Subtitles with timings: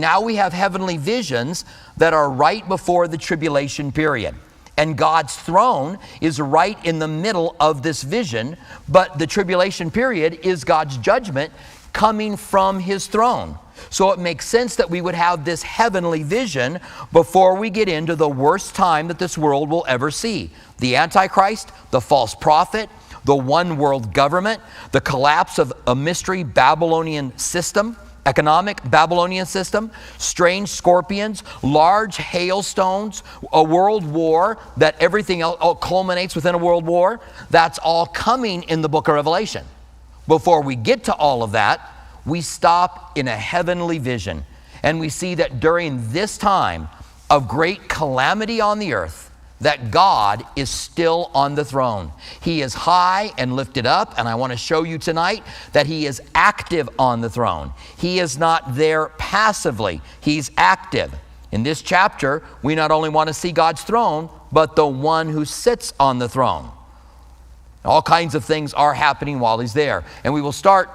[0.00, 1.64] Now we have heavenly visions
[1.96, 4.34] that are right before the tribulation period.
[4.76, 8.56] And God's throne is right in the middle of this vision,
[8.88, 11.52] but the tribulation period is God's judgment
[11.92, 13.58] coming from his throne.
[13.90, 16.80] So it makes sense that we would have this heavenly vision
[17.12, 21.70] before we get into the worst time that this world will ever see the Antichrist,
[21.90, 22.90] the false prophet,
[23.24, 24.60] the one world government,
[24.92, 27.96] the collapse of a mystery Babylonian system
[28.26, 33.22] economic Babylonian system, strange scorpions, large hailstones,
[33.52, 37.20] a world war that everything else oh, culminates within a world war.
[37.50, 39.64] That's all coming in the book of Revelation.
[40.26, 41.90] Before we get to all of that,
[42.24, 44.44] we stop in a heavenly vision
[44.82, 46.88] and we see that during this time
[47.30, 49.23] of great calamity on the earth,
[49.64, 52.12] that God is still on the throne.
[52.42, 55.42] He is high and lifted up, and I want to show you tonight
[55.72, 57.72] that He is active on the throne.
[57.96, 61.14] He is not there passively, He's active.
[61.50, 65.46] In this chapter, we not only want to see God's throne, but the one who
[65.46, 66.70] sits on the throne.
[67.86, 70.04] All kinds of things are happening while He's there.
[70.24, 70.90] And we will start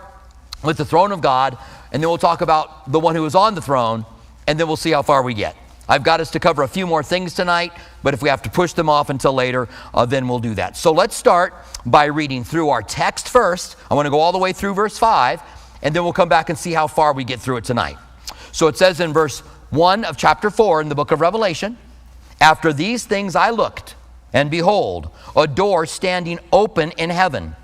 [0.64, 1.58] with the throne of God,
[1.92, 4.06] and then we'll talk about the one who is on the throne,
[4.46, 5.56] and then we'll see how far we get.
[5.90, 7.74] I've got us to cover a few more things tonight,
[8.04, 10.78] but if we have to push them off until later, uh, then we'll do that.
[10.78, 13.76] So let's start by reading through our text first.
[13.90, 15.42] I want to go all the way through verse 5,
[15.82, 17.98] and then we'll come back and see how far we get through it tonight.
[18.52, 19.40] So it says in verse
[19.72, 21.76] 1 of chapter 4 in the book of Revelation
[22.40, 23.96] After these things I looked,
[24.32, 27.56] and behold, a door standing open in heaven.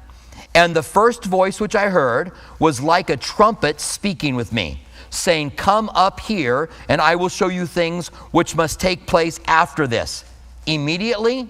[0.55, 5.51] And the first voice which I heard was like a trumpet speaking with me saying,
[5.51, 10.25] Come up here, and I will show you things which must take place after this.
[10.65, 11.47] Immediately,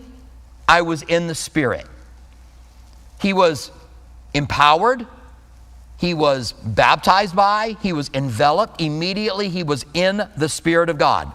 [0.68, 1.86] I was in the Spirit.
[3.22, 3.72] He was
[4.34, 5.08] empowered,
[5.98, 8.82] he was baptized by, he was enveloped.
[8.82, 11.32] Immediately, he was in the Spirit of God.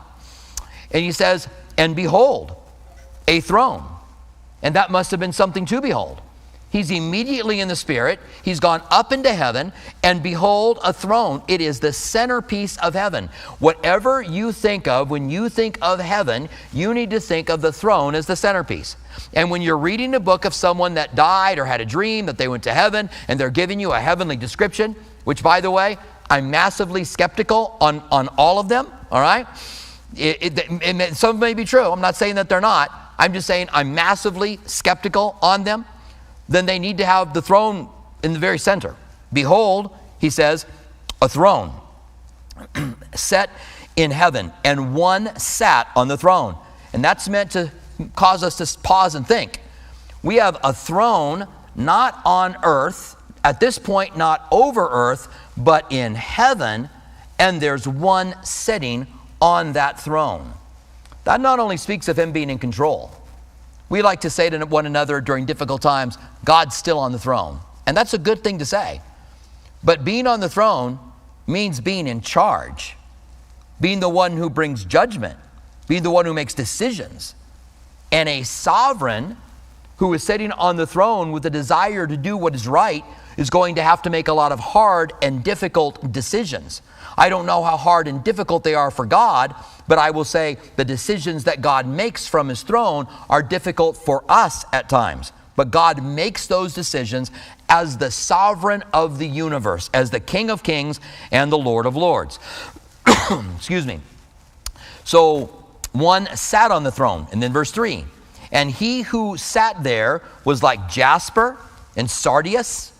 [0.90, 2.54] And he says, And behold,
[3.26, 3.84] a throne.
[4.62, 6.20] And that must have been something to behold.
[6.70, 8.20] He's immediately in the Spirit.
[8.44, 9.72] He's gone up into heaven,
[10.04, 11.42] and behold, a throne.
[11.48, 13.28] It is the centerpiece of heaven.
[13.58, 17.72] Whatever you think of, when you think of heaven, you need to think of the
[17.72, 18.96] throne as the centerpiece.
[19.34, 22.38] And when you're reading a book of someone that died or had a dream that
[22.38, 24.94] they went to heaven, and they're giving you a heavenly description,
[25.24, 25.98] which, by the way,
[26.30, 29.48] I'm massively skeptical on, on all of them, all right?
[30.16, 31.90] It, it, it, some may be true.
[31.90, 32.92] I'm not saying that they're not.
[33.18, 35.84] I'm just saying I'm massively skeptical on them
[36.50, 37.88] then they need to have the throne
[38.22, 38.96] in the very center.
[39.32, 40.66] Behold, he says,
[41.22, 41.72] a throne
[43.14, 43.50] set
[43.96, 46.56] in heaven, and one sat on the throne.
[46.92, 47.70] And that's meant to
[48.16, 49.60] cause us to pause and think.
[50.22, 51.46] We have a throne
[51.76, 56.90] not on earth, at this point, not over earth, but in heaven,
[57.38, 59.06] and there's one sitting
[59.40, 60.52] on that throne.
[61.24, 63.12] That not only speaks of him being in control,
[63.90, 67.60] we like to say to one another during difficult times, God's still on the throne.
[67.86, 69.02] And that's a good thing to say.
[69.82, 70.98] But being on the throne
[71.46, 72.96] means being in charge,
[73.80, 75.36] being the one who brings judgment,
[75.88, 77.34] being the one who makes decisions.
[78.12, 79.36] And a sovereign
[79.96, 83.04] who is sitting on the throne with a desire to do what is right
[83.36, 86.80] is going to have to make a lot of hard and difficult decisions.
[87.20, 89.54] I don't know how hard and difficult they are for God,
[89.86, 94.24] but I will say the decisions that God makes from his throne are difficult for
[94.26, 95.32] us at times.
[95.54, 97.30] But God makes those decisions
[97.68, 100.98] as the sovereign of the universe, as the King of kings
[101.30, 102.38] and the Lord of lords.
[103.56, 104.00] Excuse me.
[105.04, 105.60] So
[105.92, 107.26] one sat on the throne.
[107.32, 108.04] And then verse 3
[108.50, 111.58] And he who sat there was like jasper
[111.96, 112.92] and sardius,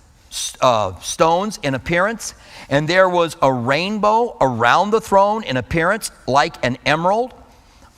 [0.61, 2.35] uh, stones in appearance
[2.69, 7.35] and there was a rainbow around the throne in appearance like an emerald.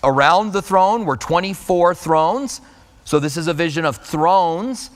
[0.02, 2.60] Around the throne were 24 thrones.
[3.04, 4.90] So this is a vision of thrones,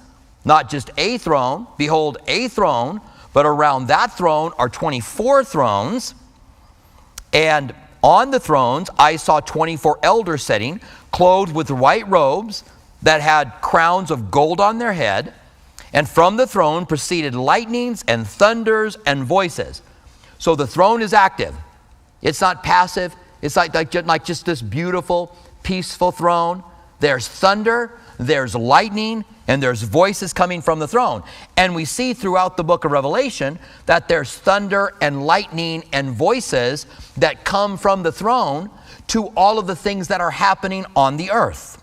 [0.44, 1.66] not just a throne.
[1.76, 3.00] Behold, a throne,
[3.34, 6.14] but around that throne are 24 thrones.
[7.32, 10.80] And on the thrones I saw 24 elders sitting,
[11.12, 12.64] clothed with white robes
[13.02, 15.34] that had crowns of gold on their head.
[15.96, 19.80] And from the throne proceeded lightnings and thunders and voices.
[20.38, 21.54] So the throne is active.
[22.20, 23.16] It's not passive.
[23.40, 26.62] It's like, like, like just this beautiful, peaceful throne.
[27.00, 31.22] There's thunder, there's lightning, and there's voices coming from the throne.
[31.56, 36.84] And we see throughout the book of Revelation that there's thunder and lightning and voices
[37.16, 38.68] that come from the throne
[39.08, 41.82] to all of the things that are happening on the earth.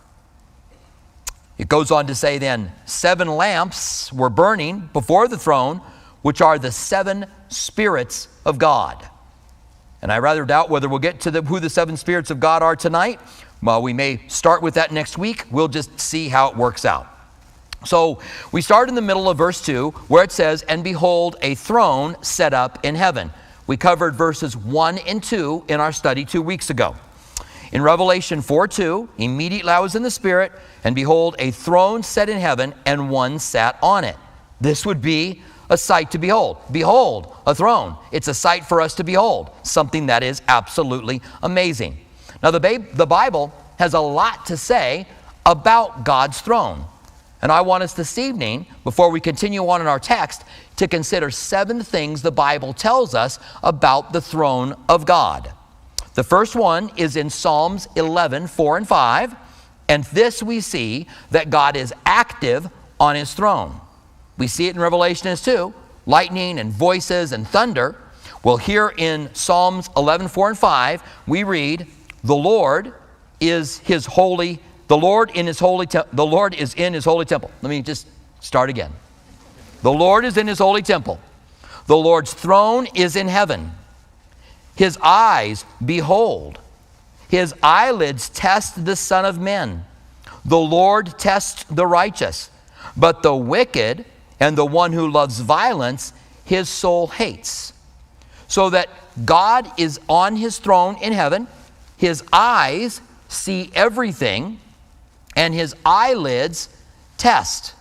[1.63, 5.77] It goes on to say then, seven lamps were burning before the throne,
[6.21, 9.07] which are the seven spirits of God.
[10.01, 12.63] And I rather doubt whether we'll get to the, who the seven spirits of God
[12.63, 13.21] are tonight.
[13.61, 15.45] Well, we may start with that next week.
[15.51, 17.07] We'll just see how it works out.
[17.85, 18.19] So
[18.51, 22.21] we start in the middle of verse 2 where it says, And behold, a throne
[22.21, 23.31] set up in heaven.
[23.67, 26.97] We covered verses 1 and 2 in our study two weeks ago.
[27.71, 30.51] In Revelation 4 2, immediately I was in the Spirit,
[30.83, 34.17] and behold, a throne set in heaven, and one sat on it.
[34.59, 36.57] This would be a sight to behold.
[36.71, 37.97] Behold, a throne.
[38.11, 41.97] It's a sight for us to behold, something that is absolutely amazing.
[42.41, 45.07] Now, the, the Bible has a lot to say
[45.45, 46.85] about God's throne.
[47.41, 50.43] And I want us this evening, before we continue on in our text,
[50.77, 55.51] to consider seven things the Bible tells us about the throne of God.
[56.15, 59.35] The first one is in Psalms 11, 4 and 5.
[59.93, 62.67] And this we see that God is active
[62.99, 63.79] on his throne.
[64.39, 65.71] We see it in Revelation as too
[66.07, 67.95] lightning and voices and thunder.
[68.43, 71.85] Well, here in Psalms 11, 4 and 5, we read,
[72.23, 72.91] The Lord
[73.39, 77.25] is his holy, the Lord in his holy, te- the Lord is in his holy
[77.25, 77.51] temple.
[77.61, 78.07] Let me just
[78.39, 78.91] start again.
[79.83, 81.19] The Lord is in his holy temple.
[81.85, 83.71] The Lord's throne is in heaven.
[84.75, 86.57] His eyes behold.
[87.29, 89.85] His eyelids test the Son of Men.
[90.45, 92.49] The Lord tests the righteous,
[92.97, 94.05] but the wicked
[94.39, 97.73] and the one who loves violence, his soul hates.
[98.47, 98.89] So that
[99.25, 101.47] God is on his throne in heaven,
[101.97, 104.59] his eyes see everything,
[105.35, 106.69] and his eyelids
[107.17, 107.73] test.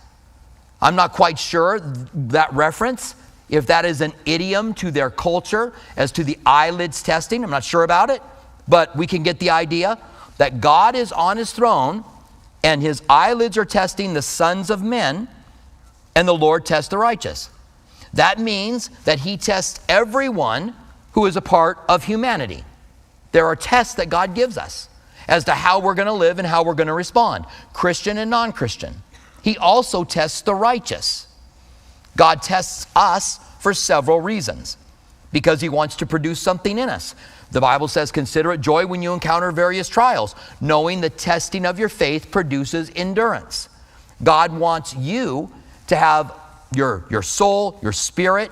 [0.81, 3.15] I'm not quite sure that reference,
[3.49, 7.43] if that is an idiom to their culture as to the eyelids testing.
[7.43, 8.21] I'm not sure about it,
[8.67, 9.97] but we can get the idea
[10.37, 12.03] that God is on his throne
[12.63, 15.27] and his eyelids are testing the sons of men
[16.15, 17.49] and the Lord tests the righteous.
[18.13, 20.75] That means that He tests everyone
[21.13, 22.63] who is a part of humanity.
[23.31, 24.89] There are tests that God gives us
[25.27, 28.29] as to how we're going to live and how we're going to respond, Christian and
[28.29, 28.95] non Christian.
[29.41, 31.27] He also tests the righteous.
[32.15, 34.77] God tests us for several reasons
[35.31, 37.15] because He wants to produce something in us.
[37.53, 41.79] The Bible says, Consider it joy when you encounter various trials, knowing the testing of
[41.79, 43.69] your faith produces endurance.
[44.23, 45.51] God wants you
[45.87, 46.33] to have
[46.75, 48.51] your, your soul, your spirit,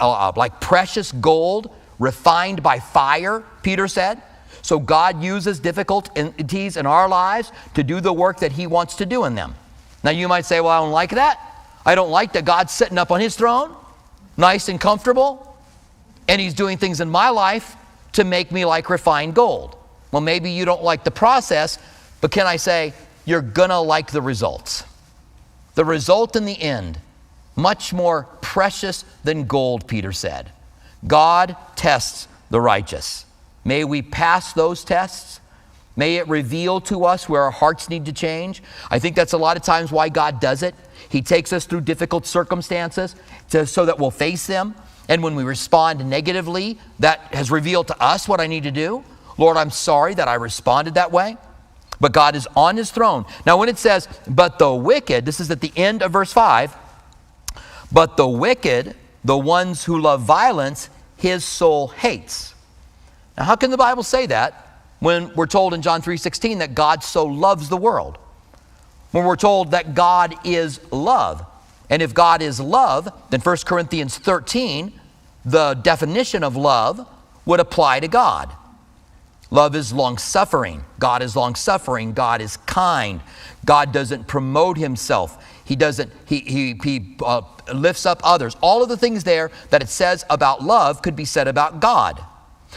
[0.00, 4.22] uh, uh, like precious gold, refined by fire, Peter said.
[4.62, 9.06] So God uses difficulties in our lives to do the work that He wants to
[9.06, 9.54] do in them.
[10.02, 11.40] Now you might say, well, I don't like that.
[11.84, 13.74] I don't like that God's sitting up on His throne,
[14.36, 15.47] nice and comfortable,
[16.28, 17.76] and He's doing things in my life
[18.12, 19.76] to make me like refined gold.
[20.12, 21.78] Well, maybe you don't like the process,
[22.20, 22.92] but can I say,
[23.24, 24.84] you're gonna like the results.
[25.74, 26.98] The result in the end,
[27.56, 30.50] much more precious than gold, Peter said.
[31.06, 33.26] God tests the righteous.
[33.64, 35.40] May we pass those tests.
[35.96, 38.62] May it reveal to us where our hearts need to change.
[38.90, 40.74] I think that's a lot of times why God does it.
[41.08, 43.14] He takes us through difficult circumstances
[43.50, 44.74] to, so that we'll face them.
[45.08, 49.04] And when we respond negatively, that has revealed to us what I need to do.
[49.38, 51.36] Lord, I'm sorry that I responded that way
[52.00, 53.24] but God is on his throne.
[53.44, 56.76] Now, when it says, but the wicked, this is at the end of verse 5,
[57.90, 58.94] but the wicked,
[59.24, 62.54] the ones who love violence, his soul hates.
[63.36, 67.02] Now, how can the Bible say that when we're told in John 3:16 that God
[67.02, 68.18] so loves the world?
[69.10, 71.44] When we're told that God is love.
[71.90, 74.92] And if God is love, then 1 Corinthians 13,
[75.44, 77.06] the definition of love
[77.44, 78.52] would apply to God.
[79.50, 80.84] Love is long suffering.
[80.98, 82.12] God is long suffering.
[82.12, 83.22] God is kind.
[83.64, 85.42] God doesn't promote himself.
[85.64, 87.42] He doesn't, he, he, he uh,
[87.72, 88.56] lifts up others.
[88.60, 92.22] All of the things there that it says about love could be said about God.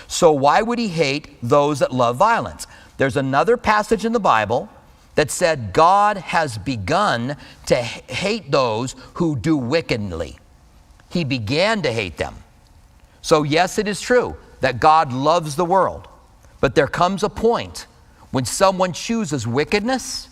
[0.07, 2.67] So why would he hate those that love violence?
[2.97, 4.69] There's another passage in the Bible
[5.15, 7.35] that said God has begun
[7.67, 10.39] to hate those who do wickedly.
[11.09, 12.35] He began to hate them.
[13.21, 16.07] So, yes, it is true that God loves the world.
[16.59, 17.87] But there comes a point
[18.31, 20.29] when someone chooses wickedness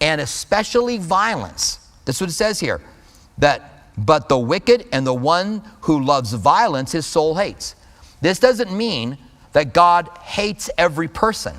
[0.00, 1.88] and especially violence.
[2.04, 2.80] That's what it says here.
[3.38, 7.76] That but the wicked and the one who loves violence his soul hates.
[8.20, 9.18] This doesn't mean
[9.52, 11.54] that God hates every person.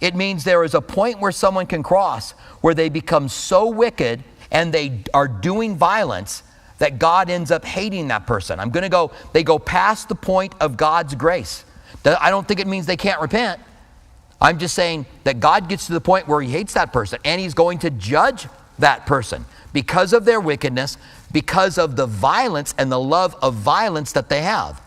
[0.00, 4.22] It means there is a point where someone can cross where they become so wicked
[4.50, 6.42] and they are doing violence
[6.78, 8.60] that God ends up hating that person.
[8.60, 11.64] I'm going to go, they go past the point of God's grace.
[12.04, 13.60] I don't think it means they can't repent.
[14.40, 17.40] I'm just saying that God gets to the point where he hates that person and
[17.40, 18.46] he's going to judge
[18.78, 20.98] that person because of their wickedness,
[21.32, 24.80] because of the violence and the love of violence that they have.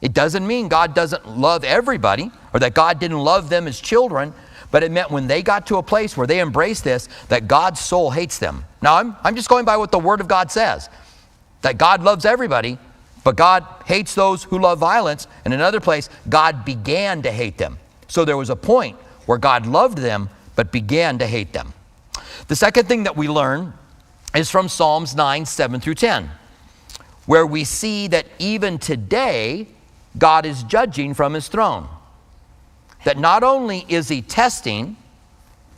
[0.00, 4.32] It doesn't mean God doesn't love everybody or that God didn't love them as children,
[4.72, 7.78] but it meant when they got to a place where they embraced this, that God's
[7.78, 8.64] soul hates them.
[8.80, 10.88] Now, I'm, I'm just going by what the Word of God says
[11.60, 12.76] that God loves everybody,
[13.22, 15.28] but God hates those who love violence.
[15.44, 17.78] And another place, God began to hate them.
[18.08, 21.72] So there was a point where God loved them, but began to hate them.
[22.48, 23.74] The second thing that we learn
[24.34, 26.30] is from Psalms 9, 7 through 10,
[27.26, 29.68] where we see that even today,
[30.18, 31.88] God is judging from his throne.
[33.04, 34.96] That not only is he testing,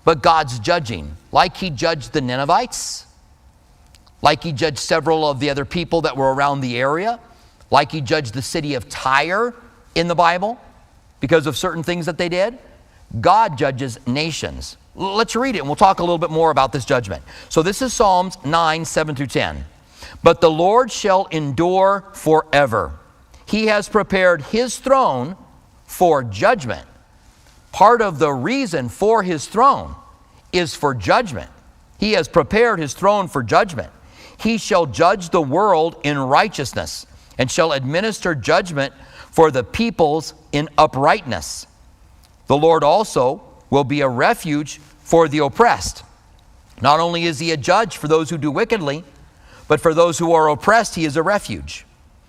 [0.04, 3.06] but God's judging, like he judged the Ninevites,
[4.20, 7.18] like he judged several of the other people that were around the area,
[7.70, 9.54] like he judged the city of Tyre
[9.94, 10.60] in the Bible
[11.20, 12.58] because of certain things that they did.
[13.20, 14.76] God judges nations.
[14.94, 17.22] Let's read it and we'll talk a little bit more about this judgment.
[17.48, 19.64] So this is Psalms 9, 7 through 10.
[20.22, 22.92] But the Lord shall endure forever.
[23.46, 25.36] He has prepared his throne
[25.86, 26.86] for judgment.
[27.74, 29.96] Part of the reason for his throne
[30.52, 31.50] is for judgment.
[31.98, 33.90] He has prepared his throne for judgment.
[34.38, 37.04] He shall judge the world in righteousness
[37.36, 38.94] and shall administer judgment
[39.32, 41.66] for the peoples in uprightness.
[42.46, 46.04] The Lord also will be a refuge for the oppressed.
[46.80, 49.02] Not only is he a judge for those who do wickedly,
[49.66, 51.86] but for those who are oppressed, he is a refuge.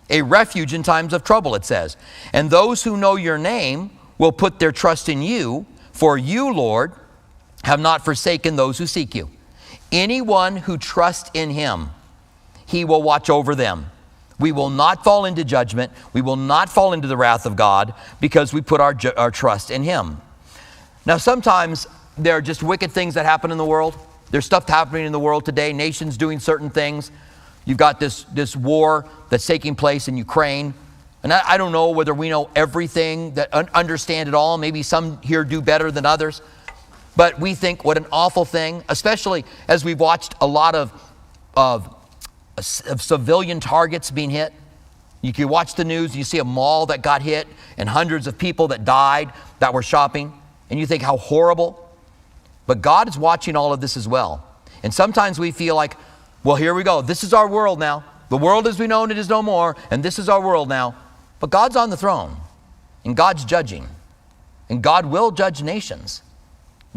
[0.10, 1.98] A refuge in times of trouble, it says.
[2.34, 6.94] And those who know your name will put their trust in you, for you, Lord,
[7.64, 9.30] have not forsaken those who seek you.
[9.92, 11.90] Anyone who trusts in him,
[12.66, 13.88] he will watch over them.
[14.40, 15.92] We will not fall into judgment.
[16.14, 19.32] We will not fall into the wrath of God because we put our, ju- our
[19.32, 20.22] trust in him.
[21.06, 23.96] Now, sometimes there are just wicked things that happen in the world.
[24.32, 27.12] There's stuff happening in the world today, nations doing certain things.
[27.64, 30.74] You've got this, this war that's taking place in Ukraine.
[31.26, 34.60] And I, I don't know whether we know everything, that un- understand it all.
[34.60, 36.40] Maybe some here do better than others.
[37.16, 40.94] But we think what an awful thing, especially as we've watched a lot of,
[41.58, 41.88] of,
[42.88, 44.54] of civilian targets being hit.
[45.24, 48.38] You can watch the news, you see a mall that got hit and hundreds of
[48.38, 50.32] people that died that were shopping,
[50.70, 51.90] and you think how horrible.
[52.68, 54.48] But God is watching all of this as well.
[54.84, 55.98] And sometimes we feel like,
[56.44, 57.02] well, here we go.
[57.02, 58.04] This is our world now.
[58.30, 60.94] The world as we know it is no more, and this is our world now.
[61.40, 62.38] But God's on the throne,
[63.04, 63.88] and God's judging,
[64.70, 66.22] and God will judge nations.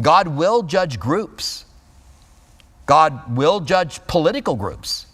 [0.00, 1.64] God will judge groups.
[2.86, 5.06] God will judge political groups.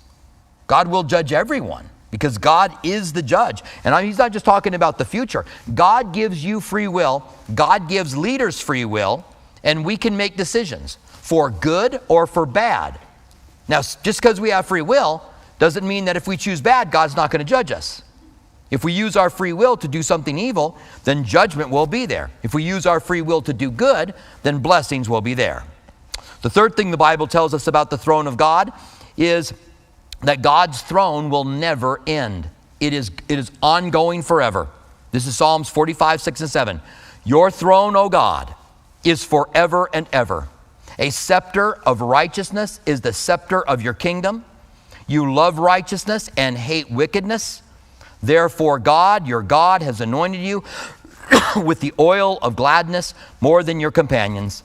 [0.67, 3.63] God will judge everyone because God is the judge.
[3.83, 5.45] And he's not just talking about the future.
[5.75, 9.25] God gives you free will, God gives leaders free will,
[9.65, 13.01] and we can make decisions for good or for bad.
[13.67, 15.23] Now, just because we have free will
[15.59, 18.03] doesn't mean that if we choose bad, God's not going to judge us.
[18.71, 22.31] If we use our free will to do something evil, then judgment will be there.
[22.43, 25.65] If we use our free will to do good, then blessings will be there.
[26.43, 28.73] The third thing the Bible tells us about the throne of God
[29.17, 29.53] is
[30.23, 32.49] that God's throne will never end.
[32.81, 34.69] It is, it is ongoing forever.
[35.13, 36.81] This is Psalms 45, 6, and 7.
[37.25, 38.55] Your throne, O God,
[39.05, 40.49] is forever and ever.
[40.99, 44.45] A scepter of righteousness is the scepter of your kingdom.
[45.07, 47.63] You love righteousness and hate wickedness.
[48.27, 50.65] Therefore, God, your God, has anointed you
[51.57, 54.63] with the oil of gladness more than your companions.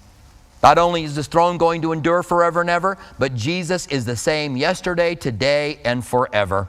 [0.62, 4.16] Not only is this throne going to endure forever and ever, but Jesus is the
[4.16, 6.68] same yesterday, today, and forever.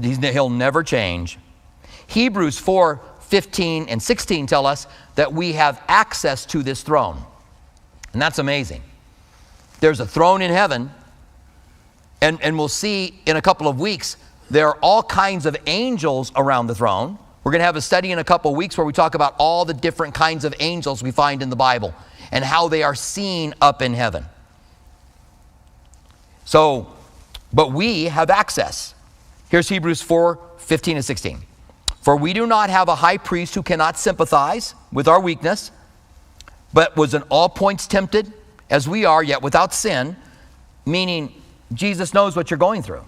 [0.00, 1.38] He'll never change.
[2.06, 7.22] Hebrews 4 15 and 16 tell us that we have access to this throne.
[8.12, 8.82] And that's amazing.
[9.78, 10.90] There's a throne in heaven,
[12.20, 14.16] and, and we'll see in a couple of weeks,
[14.50, 17.18] there are all kinds of angels around the throne.
[17.44, 19.64] We're going to have a study in a couple weeks where we talk about all
[19.64, 21.94] the different kinds of angels we find in the Bible
[22.32, 24.24] and how they are seen up in heaven.
[26.44, 26.92] So,
[27.52, 28.94] but we have access.
[29.50, 31.40] Here's Hebrews 4 15 and 16.
[32.02, 35.70] For we do not have a high priest who cannot sympathize with our weakness,
[36.72, 38.32] but was in all points tempted
[38.70, 40.16] as we are, yet without sin,
[40.86, 41.34] meaning
[41.72, 43.04] Jesus knows what you're going through.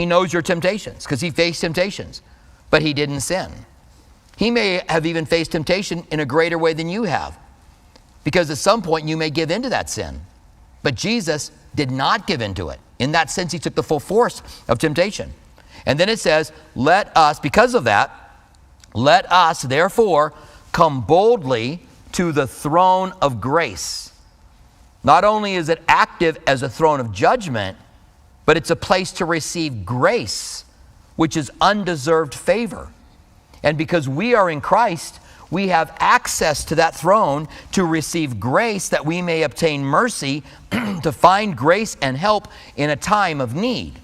[0.00, 2.22] He knows your temptations because he faced temptations,
[2.70, 3.52] but he didn't sin.
[4.38, 7.38] He may have even faced temptation in a greater way than you have
[8.24, 10.22] because at some point you may give into that sin.
[10.82, 12.80] But Jesus did not give into it.
[12.98, 15.34] In that sense, he took the full force of temptation.
[15.84, 18.10] And then it says, Let us, because of that,
[18.94, 20.32] let us therefore
[20.72, 24.14] come boldly to the throne of grace.
[25.04, 27.76] Not only is it active as a throne of judgment,
[28.50, 30.64] but it's a place to receive grace,
[31.14, 32.88] which is undeserved favor.
[33.62, 35.20] And because we are in Christ,
[35.52, 40.42] we have access to that throne to receive grace that we may obtain mercy
[40.72, 44.00] to find grace and help in a time of need.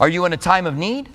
[0.00, 1.10] Are you in a time of need?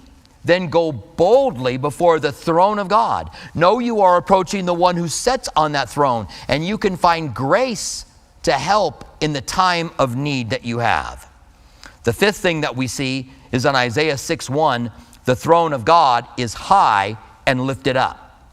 [0.45, 3.31] Then go boldly before the throne of God.
[3.55, 7.33] Know you are approaching the one who sits on that throne, and you can find
[7.33, 8.05] grace
[8.43, 11.26] to help in the time of need that you have.
[12.07, 14.91] The fifth thing that we see is on Isaiah 6 1,
[15.25, 18.47] the throne of God is high and lifted up.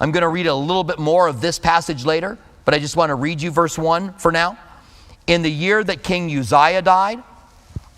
[0.00, 2.96] I'm going to read a little bit more of this passage later, but I just
[2.96, 4.56] want to read you verse 1 for now.
[5.26, 7.22] In the year that King Uzziah died,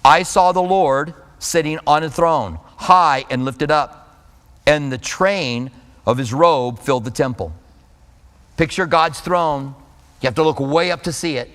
[0.05, 4.27] I saw the Lord sitting on a throne, high and lifted up,
[4.67, 5.71] and the train
[6.05, 7.53] of his robe filled the temple.
[8.57, 9.77] Picture God's throne.
[10.21, 11.49] You have to look way up to see it.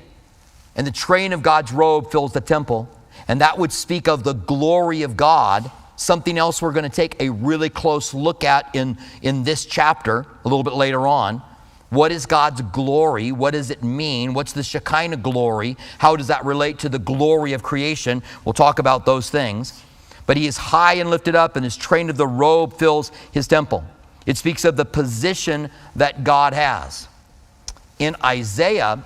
[0.77, 2.89] And the train of God's robe fills the temple.
[3.27, 7.21] And that would speak of the glory of God something else we're going to take
[7.21, 11.41] a really close look at in, in this chapter a little bit later on.
[11.89, 13.31] What is God's glory?
[13.31, 14.33] What does it mean?
[14.33, 15.77] What's the Shekinah glory?
[15.99, 18.23] How does that relate to the glory of creation?
[18.43, 19.81] We'll talk about those things.
[20.25, 23.47] But he is high and lifted up, and his train of the robe fills his
[23.47, 23.85] temple.
[24.25, 27.07] It speaks of the position that God has.
[27.99, 29.03] In Isaiah,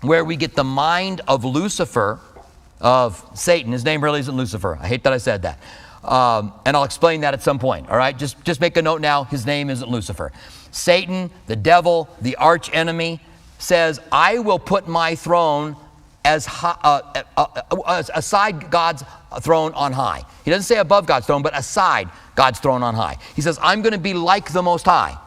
[0.00, 2.18] where we get the mind of Lucifer,
[2.80, 4.78] of Satan, his name really isn't Lucifer.
[4.80, 5.58] I hate that I said that.
[6.02, 8.16] Um, and I'll explain that at some point, all right?
[8.16, 10.32] Just, just make a note now his name isn't Lucifer.
[10.70, 13.20] Satan, the devil, the arch enemy,
[13.58, 15.76] says, I will put my throne
[16.24, 19.04] as high, uh, uh, uh, aside God's
[19.40, 20.22] throne on high.
[20.44, 23.18] He doesn't say above God's throne, but aside God's throne on high.
[23.36, 25.18] He says, I'm going to be like the Most High.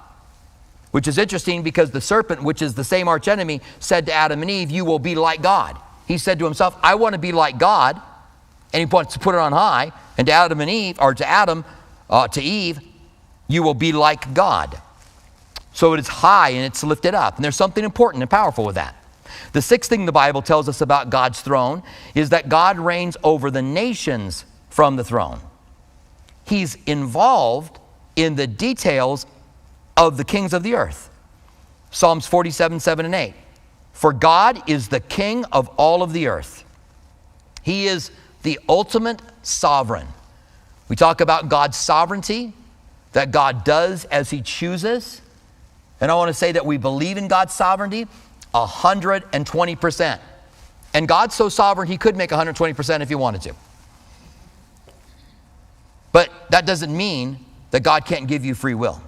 [0.91, 4.43] Which is interesting because the serpent, which is the same arch enemy, said to Adam
[4.43, 5.77] and Eve, You will be like God.
[6.13, 7.99] He said to himself, I want to be like God.
[8.71, 9.91] And he wants to put it on high.
[10.15, 11.65] And to Adam and Eve, or to Adam,
[12.07, 12.79] uh, to Eve,
[13.47, 14.79] you will be like God.
[15.73, 17.37] So it is high and it's lifted up.
[17.37, 18.95] And there's something important and powerful with that.
[19.53, 21.81] The sixth thing the Bible tells us about God's throne
[22.13, 25.39] is that God reigns over the nations from the throne.
[26.45, 27.79] He's involved
[28.15, 29.25] in the details
[29.97, 31.09] of the kings of the earth.
[31.89, 33.33] Psalms 47, 7, and 8.
[33.93, 36.65] For God is the king of all of the earth.
[37.61, 40.07] He is the ultimate sovereign.
[40.89, 42.53] We talk about God's sovereignty,
[43.13, 45.21] that God does as He chooses.
[46.01, 48.07] And I want to say that we believe in God's sovereignty
[48.53, 50.19] 120%.
[50.93, 53.55] And God's so sovereign, He could make 120% if He wanted to.
[56.11, 57.39] But that doesn't mean
[57.71, 59.01] that God can't give you free will.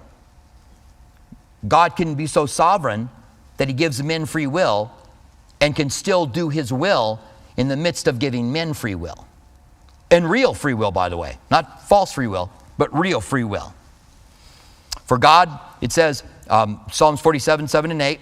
[1.68, 3.10] God can be so sovereign
[3.56, 4.90] that He gives men free will
[5.60, 7.20] and can still do His will
[7.56, 9.26] in the midst of giving men free will.
[10.10, 13.74] And real free will, by the way, not false free will, but real free will.
[15.04, 18.20] For God, it says, um, Psalms 47, 7 and 8,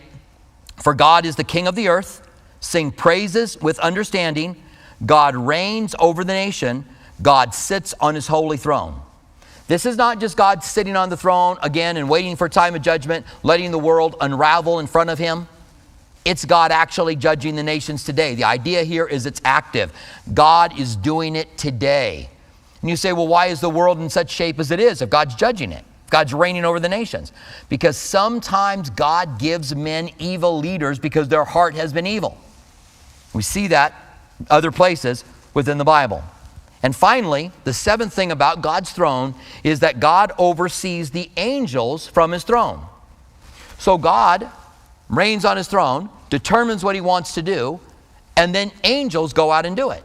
[0.82, 2.26] for God is the king of the earth,
[2.60, 4.62] sing praises with understanding.
[5.04, 6.84] God reigns over the nation,
[7.22, 9.00] God sits on his holy throne.
[9.66, 12.82] This is not just God sitting on the throne again and waiting for time of
[12.82, 15.48] judgment, letting the world unravel in front of him.
[16.24, 18.34] It's God actually judging the nations today.
[18.34, 19.92] The idea here is it's active.
[20.32, 22.28] God is doing it today.
[22.80, 25.08] And you say, well, why is the world in such shape as it is if
[25.08, 25.84] God's judging it?
[26.10, 27.32] God's reigning over the nations.
[27.68, 32.38] Because sometimes God gives men evil leaders because their heart has been evil.
[33.32, 33.94] We see that
[34.50, 35.24] other places
[35.54, 36.22] within the Bible.
[36.84, 42.30] And finally, the seventh thing about God's throne is that God oversees the angels from
[42.30, 42.84] his throne.
[43.78, 44.46] So God
[45.08, 47.80] reigns on his throne, determines what he wants to do,
[48.36, 50.04] and then angels go out and do it.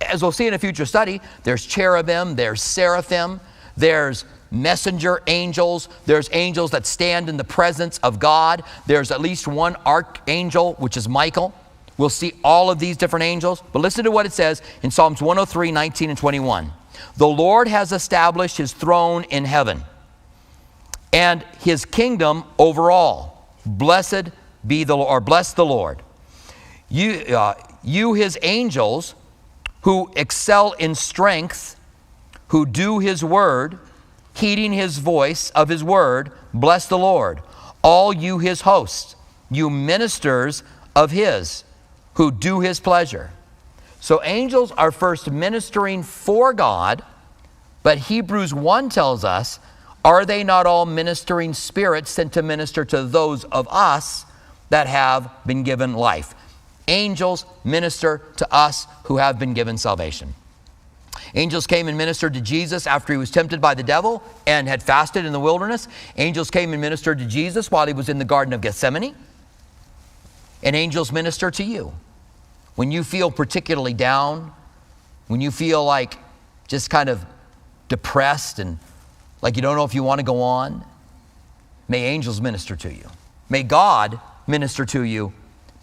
[0.00, 3.40] As we'll see in a future study, there's cherubim, there's seraphim,
[3.76, 9.46] there's messenger angels, there's angels that stand in the presence of God, there's at least
[9.46, 11.54] one archangel, which is Michael.
[12.02, 15.22] We'll see all of these different angels, but listen to what it says in Psalms
[15.22, 16.72] 103, 19, and 21.
[17.16, 19.84] The Lord has established his throne in heaven
[21.12, 23.54] and his kingdom over all.
[23.64, 24.30] Blessed
[24.66, 26.02] be the Lord, or bless the Lord.
[26.88, 29.14] You, uh, you his angels
[29.82, 31.76] who excel in strength,
[32.48, 33.78] who do his word,
[34.34, 37.42] heeding his voice of his word, bless the Lord.
[37.80, 39.14] All you his hosts,
[39.52, 40.64] you ministers
[40.96, 41.62] of his,
[42.14, 43.30] who do his pleasure.
[44.00, 47.04] So angels are first ministering for God,
[47.82, 49.60] but Hebrews 1 tells us
[50.04, 54.26] are they not all ministering spirits sent to minister to those of us
[54.70, 56.34] that have been given life?
[56.88, 60.34] Angels minister to us who have been given salvation.
[61.34, 64.82] Angels came and ministered to Jesus after he was tempted by the devil and had
[64.82, 65.88] fasted in the wilderness.
[66.16, 69.14] Angels came and ministered to Jesus while he was in the Garden of Gethsemane.
[70.62, 71.92] And angels minister to you.
[72.74, 74.52] When you feel particularly down,
[75.28, 76.18] when you feel like
[76.68, 77.24] just kind of
[77.88, 78.78] depressed and
[79.42, 80.84] like you don't know if you want to go on,
[81.88, 83.08] may angels minister to you.
[83.50, 85.32] May God minister to you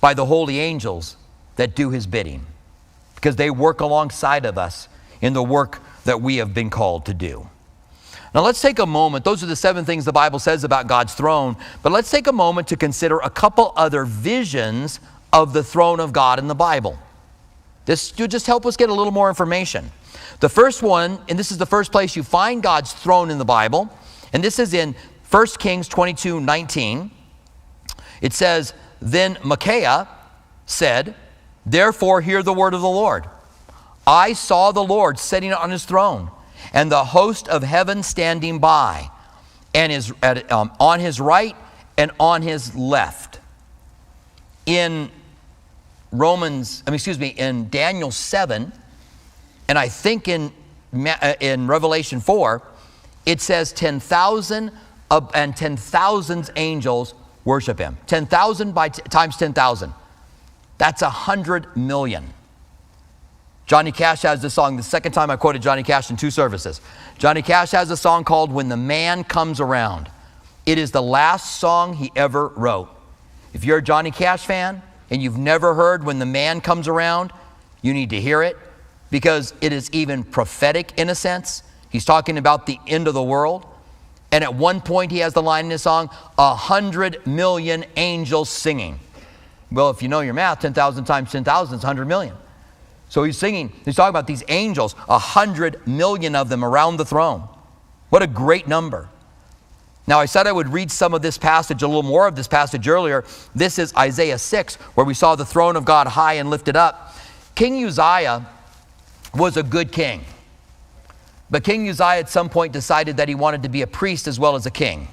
[0.01, 1.17] by the holy angels
[1.57, 2.45] that do his bidding
[3.15, 4.87] because they work alongside of us
[5.21, 7.49] in the work that we have been called to do.
[8.33, 9.25] Now, let's take a moment.
[9.25, 12.31] Those are the seven things the Bible says about God's throne, but let's take a
[12.31, 14.99] moment to consider a couple other visions
[15.31, 16.97] of the throne of God in the Bible.
[17.85, 19.91] This will just help us get a little more information.
[20.39, 23.45] The first one, and this is the first place you find God's throne in the
[23.45, 23.89] Bible,
[24.31, 24.95] and this is in
[25.29, 27.11] 1 Kings 22 19.
[28.21, 30.07] It says, Then Micaiah
[30.65, 31.15] said,
[31.65, 33.25] Therefore, hear the word of the Lord.
[34.07, 36.31] I saw the Lord sitting on his throne,
[36.73, 39.09] and the host of heaven standing by,
[39.73, 40.11] and his,
[40.49, 41.55] um, on his right
[41.97, 43.39] and on his left.
[44.65, 45.11] In
[46.11, 48.71] Romans, I mean, excuse me, in Daniel 7,
[49.67, 50.51] and I think in,
[50.93, 52.61] uh, in Revelation 4,
[53.25, 54.71] it says 10,000
[55.11, 57.13] and 10,000 angels
[57.45, 57.97] worship him.
[58.07, 59.93] 10,000 by t- times 10,000.
[60.77, 62.33] That's a hundred million.
[63.65, 66.81] Johnny Cash has this song, the second time I quoted Johnny Cash in two services.
[67.19, 70.09] Johnny Cash has a song called When the Man Comes Around.
[70.65, 72.89] It is the last song he ever wrote.
[73.53, 77.31] If you're a Johnny Cash fan and you've never heard When the Man Comes Around,
[77.81, 78.57] you need to hear it
[79.09, 81.63] because it is even prophetic in a sense.
[81.89, 83.65] He's talking about the end of the world.
[84.31, 88.49] And at one point, he has the line in his song, a hundred million angels
[88.49, 88.99] singing.
[89.71, 92.35] Well, if you know your math, 10,000 times 10,000 is 100 million.
[93.09, 97.05] So he's singing, he's talking about these angels, a 100 million of them around the
[97.05, 97.47] throne.
[98.09, 99.09] What a great number.
[100.09, 102.47] Now, I said I would read some of this passage, a little more of this
[102.47, 103.23] passage earlier.
[103.53, 107.15] This is Isaiah 6, where we saw the throne of God high and lifted up.
[107.53, 108.43] King Uzziah
[109.35, 110.25] was a good king.
[111.51, 114.39] But King Uzziah at some point decided that he wanted to be a priest as
[114.39, 115.07] well as a king.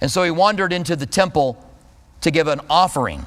[0.00, 1.60] And so he wandered into the temple
[2.20, 3.26] to give an offering.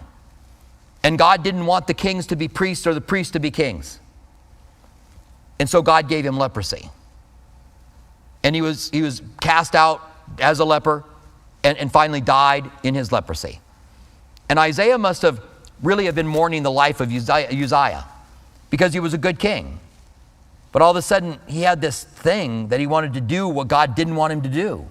[1.04, 4.00] And God didn't want the kings to be priests or the priests to be kings.
[5.60, 6.90] And so God gave him leprosy.
[8.42, 10.09] And he was, he was cast out
[10.40, 11.04] as a leper
[11.64, 13.60] and, and finally died in his leprosy.
[14.50, 15.42] And Isaiah must have
[15.82, 18.06] really have been mourning the life of Uzziah,
[18.70, 19.80] because he was a good king.
[20.72, 23.68] But all of a sudden, he had this thing that he wanted to do what
[23.68, 24.86] God didn't want him to do.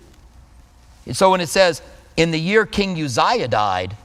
[1.07, 1.83] And so when it says,
[2.16, 3.96] in the year King Uzziah died,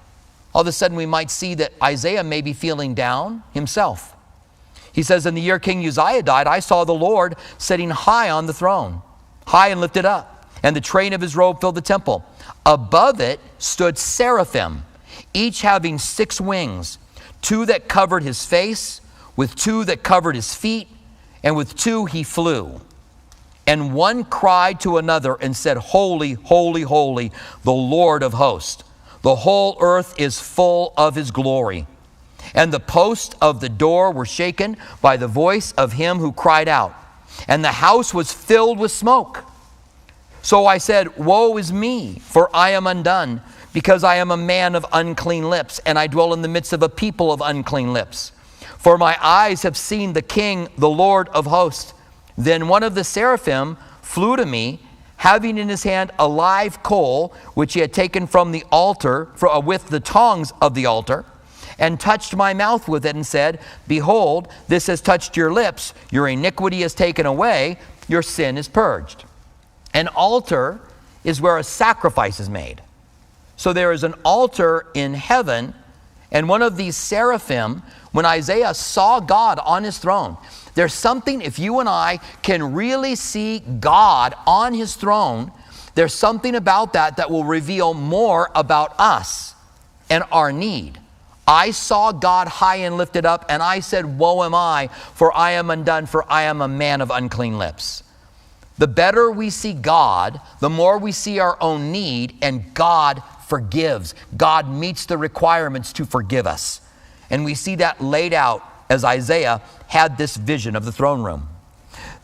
[0.53, 4.15] all of a sudden we might see that Isaiah may be feeling down himself.
[4.93, 8.45] He says, In the year King Uzziah died, I saw the Lord sitting high on
[8.45, 9.01] the throne,
[9.47, 10.32] high and lifted up,
[10.63, 12.25] and the train of his robe filled the temple.
[12.65, 14.83] Above it stood seraphim,
[15.33, 16.97] each having six wings,
[17.41, 19.01] two that covered his face,
[19.35, 20.87] with two that covered his feet,
[21.43, 22.79] and with two he flew.
[23.67, 27.31] And one cried to another and said, Holy, holy, holy,
[27.63, 28.83] the Lord of hosts.
[29.21, 31.87] The whole earth is full of his glory.
[32.53, 36.67] And the posts of the door were shaken by the voice of him who cried
[36.67, 36.93] out.
[37.47, 39.45] And the house was filled with smoke.
[40.43, 44.75] So I said, Woe is me, for I am undone, because I am a man
[44.75, 48.33] of unclean lips, and I dwell in the midst of a people of unclean lips.
[48.77, 51.93] For my eyes have seen the King, the Lord of hosts.
[52.37, 54.81] Then one of the seraphim flew to me,
[55.15, 59.47] having in his hand a live coal, which he had taken from the altar for,
[59.47, 61.23] uh, with the tongs of the altar,
[61.79, 66.27] and touched my mouth with it and said, Behold, this has touched your lips, your
[66.27, 67.77] iniquity is taken away,
[68.09, 69.23] your sin is purged.
[69.93, 70.79] An altar
[71.23, 72.81] is where a sacrifice is made.
[73.55, 75.73] So there is an altar in heaven,
[76.31, 80.37] and one of these seraphim, when Isaiah saw God on his throne,
[80.75, 85.51] there's something, if you and I can really see God on his throne,
[85.95, 89.53] there's something about that that will reveal more about us
[90.09, 90.99] and our need.
[91.47, 95.51] I saw God high and lifted up, and I said, Woe am I, for I
[95.51, 98.03] am undone, for I am a man of unclean lips.
[98.77, 104.15] The better we see God, the more we see our own need, and God forgives.
[104.35, 106.81] God meets the requirements to forgive us.
[107.29, 111.47] And we see that laid out as Isaiah had this vision of the throne room.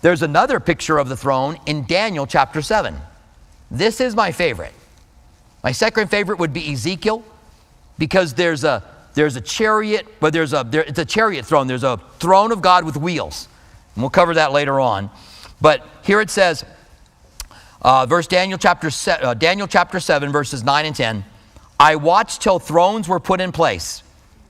[0.01, 2.95] There's another picture of the throne in Daniel chapter 7.
[3.69, 4.73] This is my favorite.
[5.63, 7.23] My second favorite would be Ezekiel
[7.97, 8.83] because there's a
[9.13, 11.67] there's a chariot, but there's a there, it's a chariot throne.
[11.67, 13.47] There's a throne of God with wheels.
[13.95, 15.09] And we'll cover that later on.
[15.61, 16.63] But here it says,
[17.81, 21.25] uh, verse Daniel chapter, se- uh, Daniel chapter 7, verses 9 and 10.
[21.79, 24.03] I watched till thrones were put in place,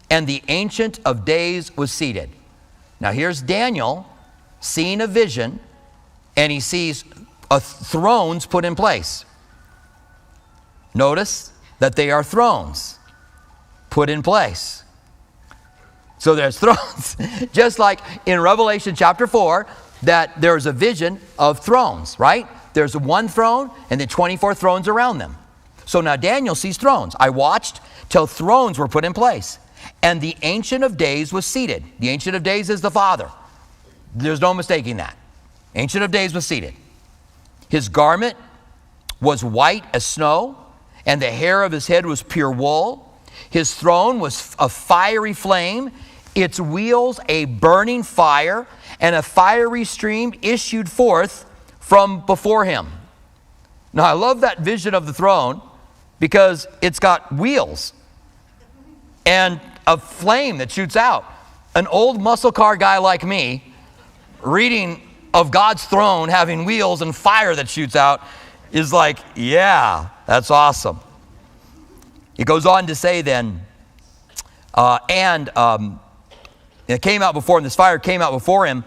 [0.10, 2.30] and the Ancient of Days was seated.
[3.00, 4.08] Now here's Daniel
[4.60, 5.60] seeing a vision,
[6.36, 7.06] and he sees
[7.52, 9.26] a thrones put in place.
[10.93, 12.98] Notice that they are thrones
[13.89, 14.84] put in place.
[16.17, 17.15] So there's thrones.
[17.54, 19.65] Just like in Revelation chapter 4,
[20.03, 22.47] that there's a vision of thrones, right?
[22.73, 25.35] There's one throne and then 24 thrones around them.
[25.85, 27.15] So now Daniel sees thrones.
[27.19, 29.59] I watched till thrones were put in place,
[30.01, 31.83] and the Ancient of Days was seated.
[31.99, 33.29] The Ancient of Days is the Father.
[34.15, 35.17] There's no mistaking that.
[35.75, 36.73] Ancient of Days was seated.
[37.69, 38.35] His garment
[39.21, 40.57] was white as snow,
[41.05, 43.19] and the hair of his head was pure wool.
[43.49, 45.91] His throne was a fiery flame,
[46.35, 48.67] its wheels a burning fire,
[48.99, 51.45] and a fiery stream issued forth
[51.79, 52.88] from before him.
[53.93, 55.62] Now, I love that vision of the throne
[56.19, 57.93] because it's got wheels
[59.25, 61.25] and a flame that shoots out.
[61.75, 63.63] An old muscle car guy like me,
[64.41, 65.01] reading
[65.33, 68.21] of God's throne having wheels and fire that shoots out,
[68.71, 70.99] is like, yeah, that's awesome.
[72.38, 73.65] It goes on to say then,
[74.73, 75.99] uh, and um,
[76.89, 78.84] it came out before him, this fire came out before him,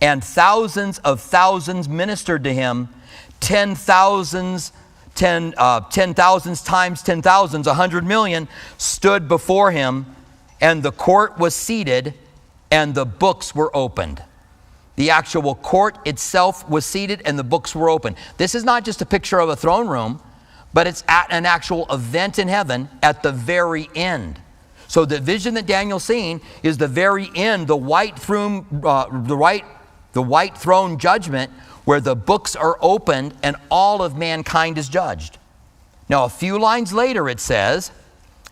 [0.00, 2.88] and thousands of thousands ministered to him,
[3.40, 4.72] ten thousands
[5.14, 10.06] ten, uh, ten thousands times ten thousands, a hundred million, stood before him,
[10.60, 12.14] and the court was seated,
[12.70, 14.22] and the books were opened.
[14.96, 18.16] The actual court itself was seated, and the books were opened.
[18.36, 20.20] This is not just a picture of a throne room,
[20.72, 24.40] but it's at an actual event in heaven at the very end.
[24.88, 29.36] So the vision that Daniel's seen is the very end, the white throne, uh, the
[29.36, 29.64] white,
[30.12, 31.50] the white throne judgment
[31.84, 35.38] where the books are opened and all of mankind is judged.
[36.08, 37.90] Now, a few lines later, it says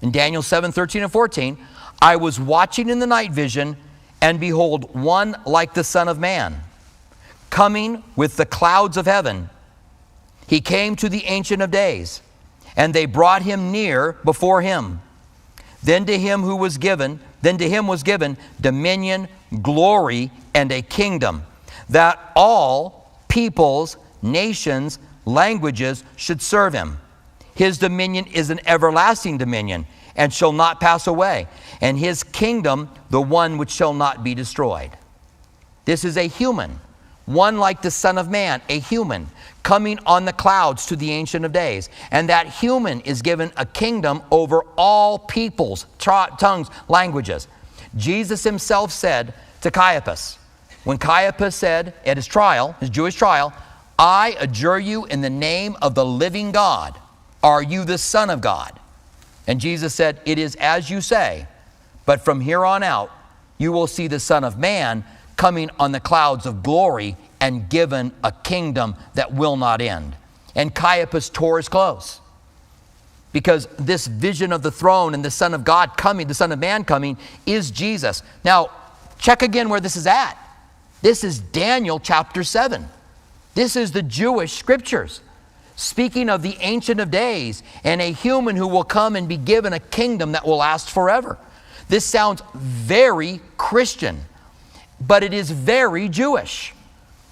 [0.00, 1.58] in Daniel 7 13 and 14,
[2.00, 3.76] I was watching in the night vision,
[4.20, 6.60] and behold, one like the Son of Man,
[7.50, 9.50] coming with the clouds of heaven.
[10.46, 12.22] He came to the Ancient of Days,
[12.76, 15.00] and they brought him near before him.
[15.82, 19.28] Then to him who was given, then to him was given dominion,
[19.62, 21.44] glory, and a kingdom,
[21.88, 26.98] that all peoples, nations, languages should serve him.
[27.54, 31.48] His dominion is an everlasting dominion and shall not pass away,
[31.80, 34.90] and his kingdom the one which shall not be destroyed.
[35.84, 36.78] This is a human,
[37.26, 39.28] one like the Son of Man, a human,
[39.62, 41.88] coming on the clouds to the Ancient of Days.
[42.10, 47.48] And that human is given a kingdom over all peoples, tongues, languages.
[47.96, 50.38] Jesus himself said to Caiaphas,
[50.84, 53.52] when Caiaphas said at his trial, his Jewish trial,
[53.98, 56.98] I adjure you in the name of the living God,
[57.42, 58.78] are you the Son of God?
[59.46, 61.46] And Jesus said, It is as you say,
[62.04, 63.10] but from here on out,
[63.58, 65.04] you will see the Son of Man
[65.36, 70.16] coming on the clouds of glory and given a kingdom that will not end.
[70.54, 72.20] And Caiaphas tore his clothes
[73.32, 76.58] because this vision of the throne and the Son of God coming, the Son of
[76.58, 77.16] Man coming,
[77.46, 78.22] is Jesus.
[78.44, 78.70] Now,
[79.18, 80.36] check again where this is at.
[81.00, 82.88] This is Daniel chapter 7.
[83.54, 85.20] This is the Jewish scriptures
[85.76, 89.72] speaking of the Ancient of Days and a human who will come and be given
[89.72, 91.38] a kingdom that will last forever.
[91.88, 94.20] This sounds very Christian,
[95.06, 96.74] but it is very Jewish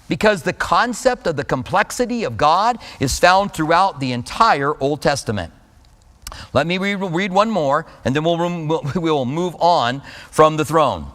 [0.07, 5.53] because the concept of the complexity of God is found throughout the entire Old Testament.
[6.53, 11.11] Let me read, read one more and then we'll, we'll move on from the throne.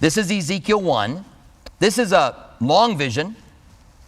[0.00, 1.24] This is Ezekiel 1.
[1.78, 3.36] This is a long vision,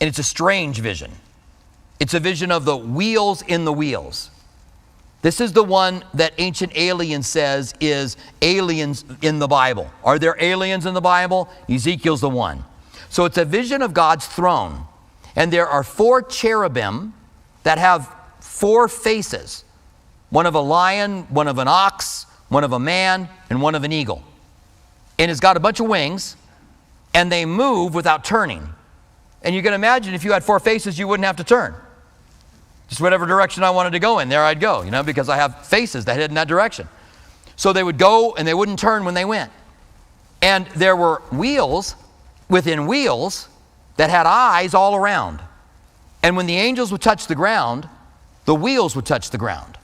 [0.01, 1.13] and it's a strange vision.
[2.01, 4.32] It's a vision of the wheels in the wheels.
[5.23, 9.89] This is the one that Ancient Alien says is aliens in the Bible.
[10.03, 11.49] Are there aliens in the Bible?
[11.69, 12.65] Ezekiel's the one.
[13.09, 14.85] So it's a vision of God's throne.
[15.37, 17.15] And there are four cherubim
[17.63, 19.65] that have four faces
[20.31, 23.85] one of a lion, one of an ox, one of a man, and one of
[23.85, 24.25] an eagle.
[25.19, 26.37] And it's got a bunch of wings,
[27.13, 28.67] and they move without turning.
[29.43, 31.75] And you can imagine if you had four faces, you wouldn't have to turn.
[32.93, 35.37] Just whatever direction I wanted to go in, there I'd go, you know, because I
[35.37, 36.87] have faces that head in that direction.
[37.57, 39.51] So they would go and they wouldn't turn when they went.
[40.43, 41.97] And there were wheels
[42.51, 43.49] within wheels
[43.97, 45.41] that had eyes all around.
[46.23, 47.89] And when the angels would touch the ground,
[48.45, 49.79] the wheels would touch the ground.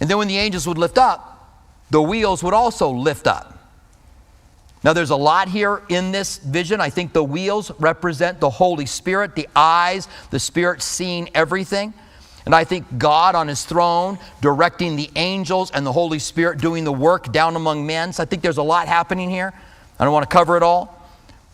[0.00, 3.56] And then when the angels would lift up, the wheels would also lift up.
[4.82, 6.80] Now, there's a lot here in this vision.
[6.80, 11.94] I think the wheels represent the Holy Spirit, the eyes, the Spirit seeing everything.
[12.48, 16.82] And I think God on his throne directing the angels and the Holy Spirit doing
[16.82, 18.10] the work down among men.
[18.14, 19.52] So I think there's a lot happening here.
[20.00, 20.98] I don't want to cover it all.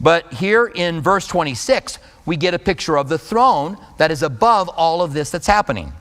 [0.00, 4.68] But here in verse 26, we get a picture of the throne that is above
[4.68, 5.92] all of this that's happening.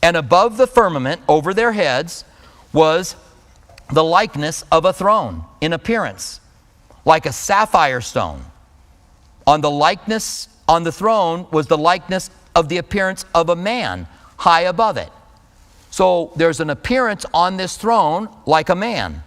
[0.00, 2.24] And above the firmament, over their heads,
[2.72, 3.16] was
[3.92, 6.40] the likeness of a throne in appearance,
[7.04, 8.44] like a sapphire stone.
[9.44, 14.06] On the likeness, on the throne, was the likeness of the appearance of a man
[14.40, 15.10] high above it.
[15.90, 19.22] So there's an appearance on this throne like a man.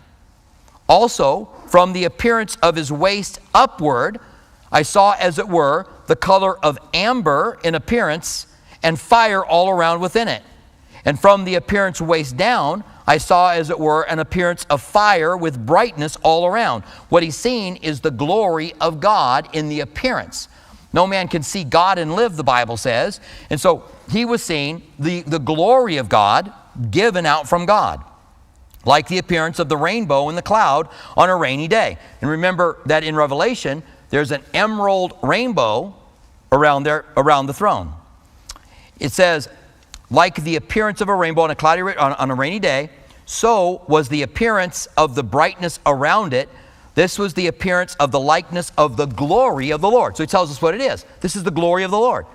[0.90, 4.20] Also, from the appearance of his waist upward,
[4.72, 8.48] I saw, as it were, the color of amber in appearance
[8.82, 10.42] and fire all around within it.
[11.06, 15.38] And from the appearance waist down, I saw, as it were, an appearance of fire
[15.38, 16.84] with brightness all around.
[17.10, 20.48] What he's seeing is the glory of God in the appearance.
[20.92, 23.20] No man can see God and live, the Bible says.
[23.52, 26.52] And so he was seeing the, the glory of God
[26.90, 28.04] given out from God,
[28.86, 31.98] like the appearance of the rainbow in the cloud on a rainy day.
[32.22, 35.96] And remember that in Revelation, there's an emerald rainbow
[36.52, 37.94] around there, around the throne.
[39.00, 39.50] It says,
[40.10, 42.90] like the appearance of a rainbow on a cloudy on, on a rainy day,
[43.26, 46.50] so was the appearance of the brightness around it.
[46.96, 50.16] This was the appearance of the likeness of the glory of the Lord.
[50.16, 51.06] So he tells us what it is.
[51.22, 52.28] This is the glory of the Lord.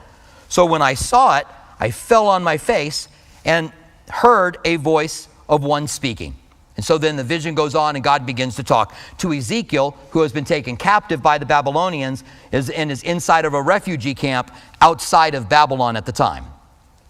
[0.49, 1.47] So when I saw it,
[1.81, 3.09] I fell on my face
[3.45, 3.73] and
[4.09, 6.37] heard a voice of one speaking.
[6.77, 10.23] And so then the vision goes on, and God begins to talk to Ezekiel, who
[10.23, 14.53] has been taken captive by the Babylonians is, and is inside of a refugee camp
[14.81, 16.45] outside of Babylon at the time.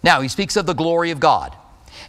[0.01, 1.55] Now, he speaks of the glory of God.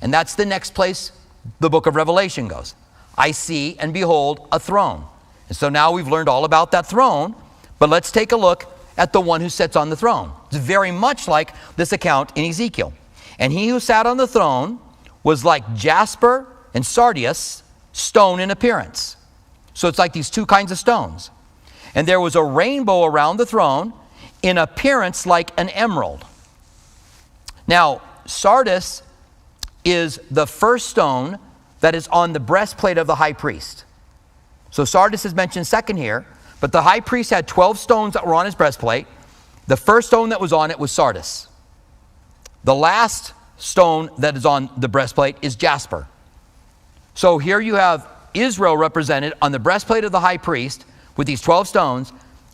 [0.01, 1.13] And that's the next place
[1.59, 2.75] the book of Revelation goes.
[3.19, 5.05] I see and behold a throne.
[5.49, 7.35] And so now we've learned all about that throne,
[7.79, 8.65] but let's take a look
[8.97, 10.33] at the one who sits on the throne.
[10.47, 12.93] It's very much like this account in Ezekiel.
[13.39, 14.79] And he who sat on the throne
[15.23, 19.17] was like jasper and sardius, stone in appearance.
[19.75, 21.31] So it's like these two kinds of stones.
[21.95, 23.93] And there was a rainbow around the throne
[24.43, 26.25] in appearance like an emerald.
[27.67, 29.03] Now, sardis
[29.85, 31.39] is the first stone
[31.81, 33.85] that is on the breastplate of the high priest.
[34.71, 36.27] So sardis is mentioned second here,
[36.61, 39.07] but the high priest had 12 stones that were on his breastplate.
[39.67, 41.49] The first stone that was on it was sardis.
[42.65, 46.07] The last stone that is on the breastplate is jasper.
[47.15, 50.85] So here you have Israel represented on the breastplate of the high priest
[51.17, 52.13] with these 12 stones,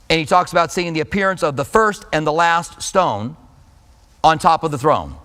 [0.08, 3.36] and he talks about seeing the appearance of the first and the last stone
[4.22, 5.16] on top of the throne.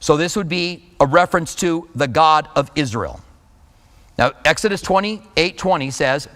[0.00, 3.20] So this would be a reference to the God of Israel.
[4.18, 6.28] Now, Exodus 28 20 says,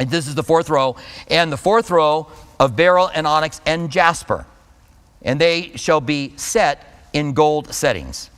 [0.00, 0.96] and this is the fourth row,
[1.28, 2.26] and the fourth row
[2.58, 4.46] of beryl and onyx and jasper,
[5.20, 8.30] and they shall be set in gold settings.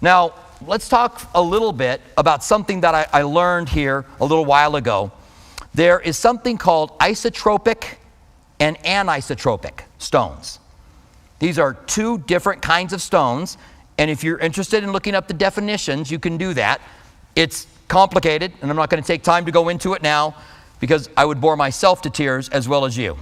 [0.00, 0.34] Now,
[0.66, 4.74] let's talk a little bit about something that I, I learned here a little while
[4.74, 5.12] ago.
[5.74, 7.94] There is something called isotropic
[8.58, 10.58] and anisotropic stones.
[11.38, 13.58] These are two different kinds of stones,
[13.96, 16.80] and if you're interested in looking up the definitions, you can do that.
[17.36, 20.34] It's complicated, and I'm not going to take time to go into it now
[20.80, 23.16] because I would bore myself to tears as well as you.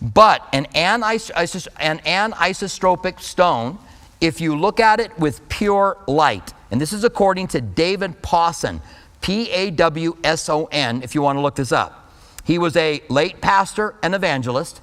[0.00, 3.78] But an, anis- an anisotropic stone,
[4.20, 8.80] if you look at it with pure light, and this is according to David Pawson,
[9.20, 12.10] P A W S O N, if you want to look this up.
[12.44, 14.80] He was a late pastor and evangelist,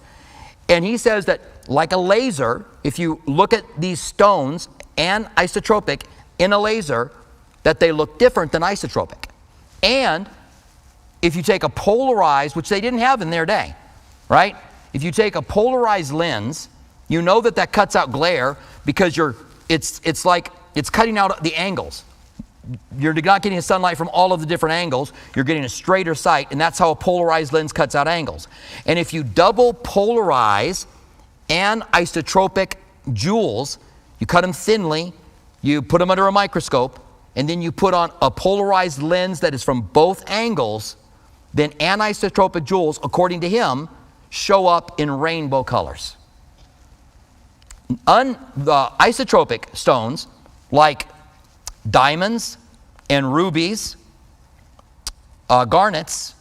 [0.70, 6.04] and he says that like a laser, if you look at these stones and isotropic
[6.40, 7.12] in a laser,
[7.64, 9.30] that they look different than isotropic.
[9.82, 10.30] And
[11.22, 13.76] if you take a polarized, which they didn't have in their day,
[14.30, 14.56] right?
[14.94, 16.70] If you take a polarized lens,
[17.08, 19.36] you know that that cuts out glare because you're,
[19.70, 22.04] it's, it's like it's cutting out the angles.
[23.00, 25.14] You're not getting sunlight from all of the different angles.
[25.36, 28.48] You're getting a straighter sight, and that's how a polarized lens cuts out angles.
[28.86, 30.86] And if you double polarize
[31.50, 32.74] anisotropic
[33.14, 33.80] jewels.
[34.20, 35.14] You cut them thinly,
[35.62, 37.00] you put them under a microscope,
[37.36, 40.98] and then you put on a polarized lens that is from both angles.
[41.58, 43.90] Then anisotropic jewels, according to him,
[44.30, 46.16] show up in rainbow colors.
[48.06, 50.28] Un, the isotropic stones,
[50.70, 51.08] like
[51.90, 52.60] diamonds
[53.10, 53.96] and rubies,
[55.50, 56.36] uh, garnets,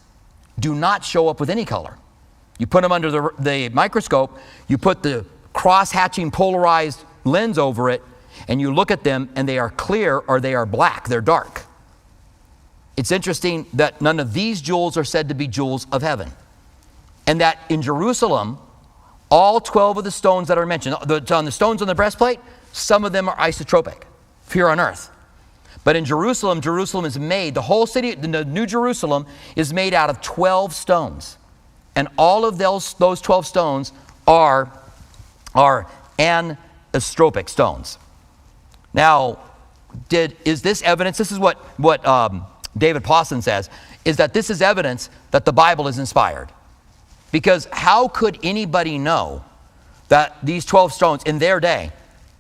[0.59, 1.97] do not show up with any color.
[2.59, 4.37] You put them under the, the microscope,
[4.69, 8.03] you put the cross hatching polarized lens over it,
[8.49, 11.66] and you look at them and they are clear or they are black, they're dark.
[12.97, 16.33] It's interesting that none of these jewels are said to be jewels of heaven.
[17.27, 18.59] And that in Jerusalem,
[19.31, 22.41] all 12 of the stones that are mentioned, on the stones on the breastplate,
[22.73, 24.03] some of them are isotropic,
[24.53, 25.11] here on earth.
[25.85, 30.11] But in Jerusalem, Jerusalem is made, the whole city, the New Jerusalem is made out
[30.11, 31.39] of 12 stones.
[31.95, 33.93] And all of those, those 12 stones
[34.27, 34.71] are,
[35.55, 35.89] are
[36.19, 37.99] anistropic stones.
[38.93, 39.39] Now,
[40.09, 41.19] did, is this evidence?
[41.19, 43.71] This is what, what um, David Pawson says,
[44.05, 46.49] is that this is evidence that the Bible is inspired.
[47.33, 49.45] Because how could anybody know
[50.09, 51.91] that these 12 stones in their day,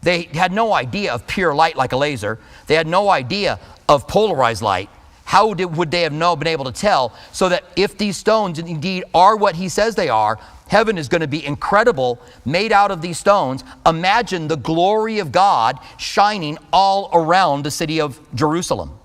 [0.02, 3.58] they had no idea of pure light like a laser, they had no idea
[3.88, 4.88] of polarized light.
[5.24, 7.12] How did, would they have known, been able to tell?
[7.32, 11.22] So that if these stones indeed are what he says they are, heaven is going
[11.22, 13.64] to be incredible, made out of these stones.
[13.84, 18.96] Imagine the glory of God shining all around the city of Jerusalem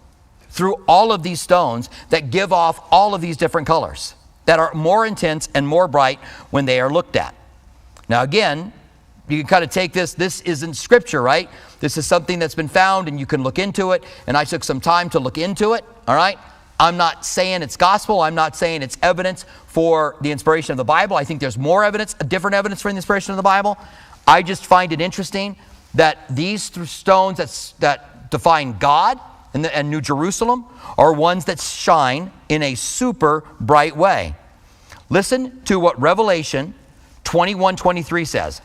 [0.51, 4.73] through all of these stones that give off all of these different colors that are
[4.73, 7.33] more intense and more bright when they are looked at.
[8.09, 8.73] Now, again,
[9.29, 11.49] you can kind of take this, this isn't scripture, right?
[11.79, 14.03] This is something that's been found and you can look into it.
[14.27, 16.37] And I took some time to look into it, all right?
[16.79, 18.21] I'm not saying it's gospel.
[18.21, 21.15] I'm not saying it's evidence for the inspiration of the Bible.
[21.15, 23.77] I think there's more evidence, different evidence for the inspiration of the Bible.
[24.27, 25.55] I just find it interesting
[25.93, 29.19] that these stones that, that define God
[29.53, 30.65] and, the, and New Jerusalem
[30.97, 34.35] are ones that shine in a super bright way.
[35.09, 36.73] Listen to what Revelation
[37.23, 38.61] 21 23 says.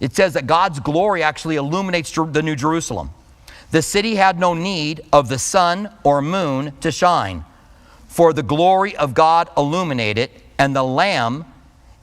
[0.00, 3.10] It says that God's glory actually illuminates the New Jerusalem.
[3.70, 7.44] The city had no need of the sun or moon to shine,
[8.06, 11.44] for the glory of God illuminated, and the Lamb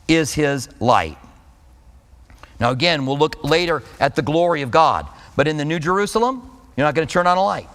[0.07, 1.17] is his light.
[2.59, 6.49] Now, again, we'll look later at the glory of God, but in the New Jerusalem,
[6.75, 7.67] you're not going to turn on a light.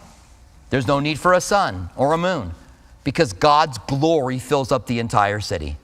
[0.70, 2.52] There's no need for a sun or a moon
[3.04, 5.76] because God's glory fills up the entire city.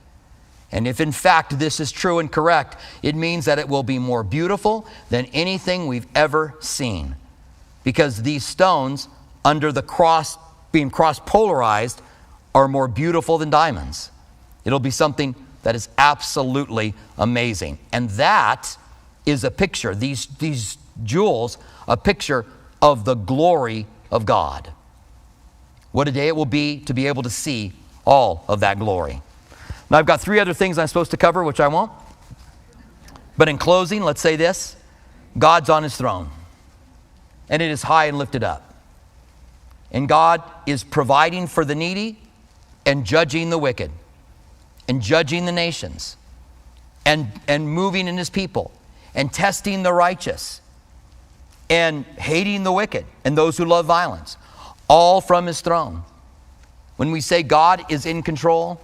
[0.71, 3.99] And if in fact this is true and correct, it means that it will be
[3.99, 7.15] more beautiful than anything we've ever seen.
[7.83, 9.07] Because these stones,
[9.45, 10.37] under the cross,
[10.71, 12.01] being cross polarized,
[12.53, 14.11] are more beautiful than diamonds.
[14.65, 17.77] It'll be something that is absolutely amazing.
[17.91, 18.77] And that
[19.25, 21.57] is a picture, these, these jewels,
[21.87, 22.45] a picture
[22.81, 24.71] of the glory of God.
[25.97, 27.73] What a day it will be to be able to see
[28.05, 29.19] all of that glory.
[29.89, 31.91] Now, I've got three other things I'm supposed to cover, which I won't.
[33.35, 34.75] But in closing, let's say this
[35.39, 36.29] God's on his throne,
[37.49, 38.75] and it is high and lifted up.
[39.91, 42.19] And God is providing for the needy
[42.85, 43.89] and judging the wicked,
[44.87, 46.15] and judging the nations,
[47.07, 48.71] and, and moving in his people,
[49.15, 50.61] and testing the righteous,
[51.71, 54.37] and hating the wicked and those who love violence
[54.87, 56.03] all from his throne.
[56.95, 58.81] When we say God is in control,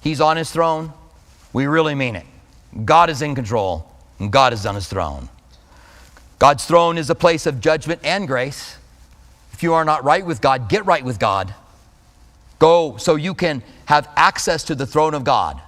[0.00, 0.92] he's on his throne,
[1.52, 2.26] we really mean it.
[2.84, 5.28] God is in control, and God is on his throne.
[6.38, 8.76] God's throne is a place of judgment and grace.
[9.52, 11.54] If you are not right with God, get right with God.
[12.58, 15.60] Go so you can have access to the throne of God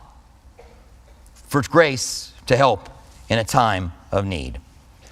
[1.35, 2.89] for grace to help
[3.29, 4.59] in a time of need.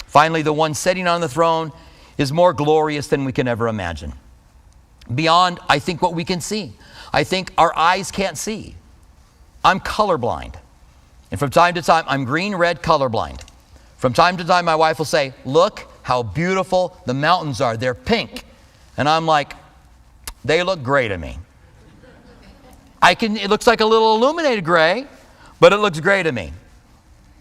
[0.07, 1.73] Finally, the one sitting on the throne
[2.19, 4.13] is more glorious than we can ever imagine
[5.13, 6.73] beyond, I think, what we can see.
[7.13, 8.75] I think our eyes can't see.
[9.65, 10.55] I'm colorblind.
[11.31, 13.43] And from time to time, I'm green red colorblind.
[13.97, 17.77] From time to time, my wife will say, Look how beautiful the mountains are.
[17.77, 18.45] They're pink.
[18.97, 19.55] And I'm like,
[20.45, 21.39] They look gray to me.
[23.01, 25.07] I can, it looks like a little illuminated gray,
[25.61, 26.53] but it looks gray to me.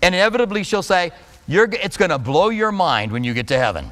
[0.02, 1.12] And inevitably, she'll say,
[1.48, 3.92] It's going to blow your mind when you get to heaven.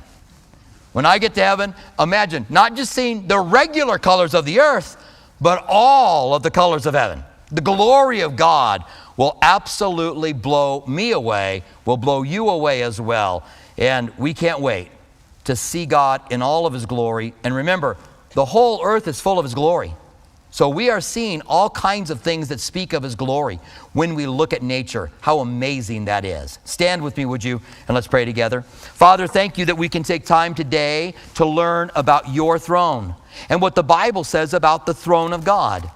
[1.00, 5.02] When I get to heaven, imagine not just seeing the regular colors of the earth,
[5.40, 7.24] but all of the colors of heaven.
[7.50, 8.84] The glory of God
[9.16, 13.46] will absolutely blow me away, will blow you away as well.
[13.78, 14.90] And we can't wait
[15.46, 17.34] to see God in all of His glory.
[17.46, 17.96] And remember,
[18.34, 19.94] the whole earth is full of His glory.
[20.52, 23.60] So we are seeing all kinds of things that speak of His glory
[23.94, 25.12] when we look at nature.
[25.22, 26.60] How amazing that is.
[26.66, 27.62] Stand with me, would you?
[27.88, 28.62] And let's pray together.
[28.64, 33.16] Father, thank you that we can take time today to learn about your throne
[33.50, 35.90] and what the Bible says about the throne of God.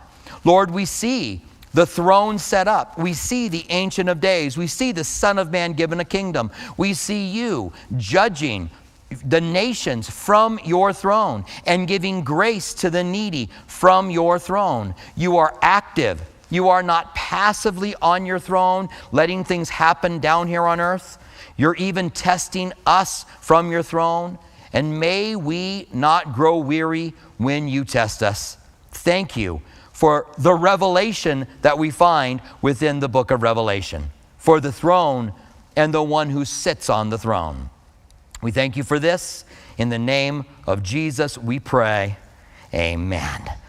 [0.43, 1.41] Lord, we see
[1.73, 2.99] the throne set up.
[2.99, 4.57] We see the Ancient of Days.
[4.57, 6.51] We see the Son of Man given a kingdom.
[6.77, 8.69] We see you judging
[9.13, 14.95] the nations from your throne and giving grace to the needy from your throne.
[15.15, 16.21] You are active.
[16.49, 21.17] You are not passively on your throne, letting things happen down here on earth.
[21.57, 24.37] You're even testing us from your throne.
[24.71, 28.57] And may we not grow weary when you test us.
[28.91, 29.61] Thank you
[29.91, 35.33] for the revelation that we find within the book of Revelation, for the throne
[35.75, 37.69] and the one who sits on the throne.
[38.43, 39.45] We thank you for this.
[39.77, 42.17] In the name of Jesus, we pray.
[42.73, 43.53] Amen.